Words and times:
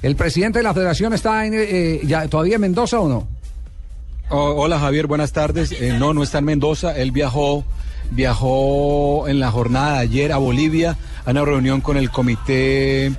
¿El 0.00 0.14
presidente 0.14 0.60
de 0.60 0.62
la 0.62 0.74
federación 0.74 1.12
está 1.12 1.44
en, 1.44 1.54
eh, 1.56 2.00
ya, 2.04 2.28
todavía 2.28 2.54
en 2.54 2.60
Mendoza 2.60 3.00
o 3.00 3.08
no? 3.08 3.26
Oh, 4.28 4.54
hola 4.56 4.78
Javier, 4.78 5.08
buenas 5.08 5.32
tardes. 5.32 5.72
Eh, 5.72 5.96
no, 5.98 6.14
no 6.14 6.22
está 6.22 6.38
en 6.38 6.44
Mendoza. 6.44 6.96
Él 6.96 7.10
viajó, 7.10 7.64
viajó 8.12 9.26
en 9.26 9.40
la 9.40 9.50
jornada 9.50 9.94
de 9.94 9.98
ayer 9.98 10.30
a 10.30 10.36
Bolivia 10.36 10.96
a 11.24 11.32
una 11.32 11.44
reunión 11.44 11.80
con 11.80 11.96
el 11.96 12.10
comité 12.10 13.12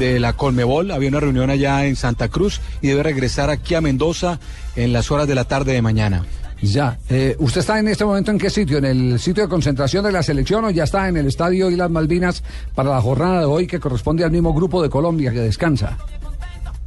de 0.00 0.18
la 0.18 0.32
Colmebol. 0.32 0.90
Había 0.90 1.08
una 1.08 1.20
reunión 1.20 1.50
allá 1.50 1.86
en 1.86 1.94
Santa 1.94 2.26
Cruz 2.26 2.60
y 2.82 2.88
debe 2.88 3.04
regresar 3.04 3.48
aquí 3.48 3.76
a 3.76 3.80
Mendoza 3.80 4.40
en 4.74 4.92
las 4.92 5.12
horas 5.12 5.28
de 5.28 5.36
la 5.36 5.44
tarde 5.44 5.72
de 5.72 5.82
mañana. 5.82 6.24
Ya. 6.60 6.98
Eh, 7.08 7.36
¿Usted 7.38 7.60
está 7.60 7.78
en 7.78 7.88
este 7.88 8.04
momento 8.04 8.30
en 8.30 8.38
qué 8.38 8.50
sitio? 8.50 8.78
¿En 8.78 8.84
el 8.84 9.20
sitio 9.20 9.44
de 9.44 9.48
concentración 9.48 10.04
de 10.04 10.12
la 10.12 10.22
selección 10.22 10.64
o 10.64 10.70
ya 10.70 10.84
está 10.84 11.08
en 11.08 11.16
el 11.16 11.26
estadio 11.26 11.70
Islas 11.70 11.90
Malvinas 11.90 12.42
para 12.74 12.90
la 12.90 13.00
jornada 13.00 13.40
de 13.40 13.46
hoy 13.46 13.66
que 13.66 13.78
corresponde 13.78 14.24
al 14.24 14.32
mismo 14.32 14.52
grupo 14.52 14.82
de 14.82 14.90
Colombia 14.90 15.30
que 15.30 15.40
descansa? 15.40 15.96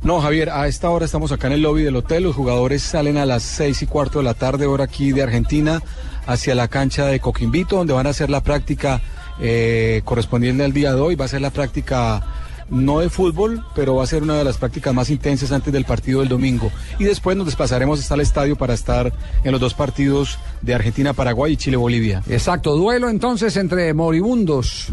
No, 0.03 0.19
Javier, 0.19 0.49
a 0.49 0.67
esta 0.67 0.89
hora 0.89 1.05
estamos 1.05 1.31
acá 1.31 1.45
en 1.45 1.53
el 1.53 1.61
lobby 1.61 1.83
del 1.83 1.95
hotel. 1.95 2.23
Los 2.23 2.35
jugadores 2.35 2.81
salen 2.81 3.17
a 3.17 3.25
las 3.27 3.43
seis 3.43 3.83
y 3.83 3.85
cuarto 3.85 4.17
de 4.17 4.25
la 4.25 4.33
tarde, 4.33 4.65
hora 4.65 4.85
aquí 4.85 5.11
de 5.11 5.21
Argentina, 5.21 5.83
hacia 6.25 6.55
la 6.55 6.67
cancha 6.67 7.05
de 7.05 7.19
Coquimbito, 7.19 7.75
donde 7.75 7.93
van 7.93 8.07
a 8.07 8.09
hacer 8.09 8.31
la 8.31 8.41
práctica 8.41 8.99
eh, 9.39 10.01
correspondiente 10.03 10.63
al 10.63 10.73
día 10.73 10.95
de 10.95 11.01
hoy. 11.01 11.13
Va 11.15 11.25
a 11.25 11.27
ser 11.27 11.41
la 11.41 11.51
práctica 11.51 12.23
no 12.71 12.99
de 12.99 13.09
fútbol, 13.09 13.63
pero 13.75 13.95
va 13.95 14.03
a 14.03 14.07
ser 14.07 14.23
una 14.23 14.37
de 14.37 14.43
las 14.43 14.57
prácticas 14.57 14.91
más 14.93 15.11
intensas 15.11 15.51
antes 15.51 15.71
del 15.71 15.85
partido 15.85 16.21
del 16.21 16.29
domingo. 16.29 16.71
Y 16.97 17.03
después 17.03 17.37
nos 17.37 17.45
desplazaremos 17.45 17.99
hasta 17.99 18.15
el 18.15 18.21
estadio 18.21 18.55
para 18.55 18.73
estar 18.73 19.13
en 19.43 19.51
los 19.51 19.61
dos 19.61 19.75
partidos 19.75 20.39
de 20.61 20.73
Argentina-Paraguay 20.73 21.53
y 21.53 21.57
Chile-Bolivia. 21.57 22.23
Exacto, 22.27 22.75
duelo 22.75 23.09
entonces 23.09 23.55
entre 23.57 23.93
moribundos, 23.93 24.87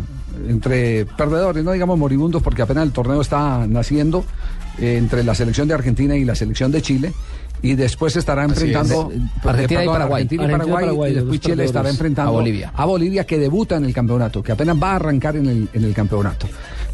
entre 0.49 1.07
perdedores, 1.07 1.65
no 1.65 1.73
digamos 1.73 1.99
moribundos 1.99 2.43
porque 2.43 2.63
apenas 2.63 2.85
el 2.85 2.93
torneo 2.93 3.21
está 3.21 3.67
naciendo, 3.67 4.25
entre 4.81 5.25
la 5.25 5.35
selección 5.35 5.69
de 5.69 5.75
Argentina 5.75 6.17
y 6.17 6.25
la 6.25 6.35
selección 6.35 6.73
de 6.73 6.83
Chile. 6.83 7.13
Y 7.61 7.75
después 7.75 8.15
estará 8.15 8.45
enfrentando 8.45 9.11
es. 9.13 9.45
Argentina, 9.45 9.85
y 9.85 9.87
Paraguay. 9.89 10.23
Argentina 10.23 10.45
y 10.45 10.47
Paraguay. 10.47 10.53
Argentina 10.53 10.67
y 10.67 10.85
Paraguay 10.87 11.11
y 11.11 11.15
después 11.15 11.41
Chile 11.41 11.65
estará 11.65 11.91
enfrentando 11.91 12.31
a 12.31 12.35
Bolivia. 12.35 12.73
A 12.75 12.85
Bolivia 12.85 13.25
que 13.25 13.39
debuta 13.39 13.77
en 13.77 13.85
el 13.85 13.93
campeonato, 13.93 14.43
que 14.43 14.53
apenas 14.53 14.77
va 14.81 14.93
a 14.93 14.97
arrancar 14.97 15.37
en 15.37 15.47
el, 15.47 15.69
en 15.73 15.85
el 15.85 15.93
campeonato. 15.93 16.47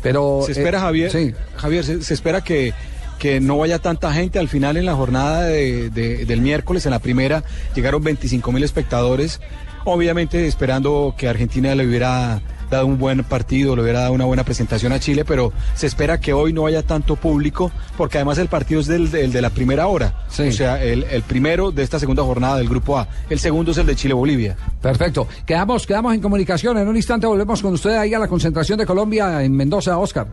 Pero 0.02 0.42
se 0.46 0.52
espera, 0.52 0.78
eh, 0.78 0.80
Javier, 0.80 1.10
sí. 1.10 1.34
Javier, 1.56 1.84
se, 1.84 2.02
se, 2.02 2.14
espera 2.14 2.42
que, 2.42 2.72
que 3.18 3.40
no 3.40 3.58
vaya 3.58 3.78
tanta 3.78 4.12
gente. 4.12 4.38
Al 4.38 4.48
final, 4.48 4.77
en 4.77 4.86
la 4.86 4.94
jornada 4.94 5.42
de, 5.42 5.90
de, 5.90 6.24
del 6.24 6.40
miércoles, 6.40 6.86
en 6.86 6.92
la 6.92 6.98
primera, 6.98 7.44
llegaron 7.74 8.02
25 8.02 8.50
mil 8.52 8.64
espectadores. 8.64 9.40
Obviamente 9.84 10.46
esperando 10.46 11.14
que 11.16 11.28
Argentina 11.28 11.74
le 11.74 11.86
hubiera 11.86 12.40
dado 12.70 12.86
un 12.86 12.98
buen 12.98 13.24
partido, 13.24 13.76
le 13.76 13.82
hubiera 13.82 14.00
dado 14.00 14.12
una 14.12 14.24
buena 14.24 14.44
presentación 14.44 14.92
a 14.92 15.00
Chile, 15.00 15.24
pero 15.24 15.52
se 15.74 15.86
espera 15.86 16.20
que 16.20 16.32
hoy 16.32 16.52
no 16.52 16.66
haya 16.66 16.82
tanto 16.82 17.16
público, 17.16 17.70
porque 17.96 18.18
además 18.18 18.38
el 18.38 18.48
partido 18.48 18.80
es 18.80 18.86
del, 18.86 19.10
del 19.10 19.32
de 19.32 19.42
la 19.42 19.50
primera 19.50 19.86
hora, 19.86 20.24
sí. 20.28 20.48
o 20.48 20.52
sea, 20.52 20.82
el, 20.82 21.04
el, 21.04 21.22
primero 21.22 21.70
de 21.70 21.82
esta 21.82 21.98
segunda 21.98 22.22
jornada 22.22 22.56
del 22.56 22.68
Grupo 22.68 22.98
A, 22.98 23.08
el 23.30 23.38
segundo 23.38 23.72
es 23.72 23.78
el 23.78 23.86
de 23.86 23.96
Chile-Bolivia. 23.96 24.56
Perfecto, 24.80 25.26
quedamos, 25.46 25.86
quedamos 25.86 26.14
en 26.14 26.20
comunicación, 26.20 26.78
en 26.78 26.88
un 26.88 26.96
instante 26.96 27.26
volvemos 27.26 27.62
con 27.62 27.74
usted 27.74 27.96
ahí 27.96 28.14
a 28.14 28.18
la 28.18 28.28
concentración 28.28 28.78
de 28.78 28.86
Colombia 28.86 29.42
en 29.42 29.54
Mendoza, 29.54 29.98
Oscar. 29.98 30.26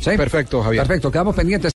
¿Sí? 0.00 0.10
Perfecto, 0.16 0.62
Javier. 0.62 0.82
Perfecto, 0.82 1.10
quedamos 1.12 1.34
pendientes. 1.36 1.70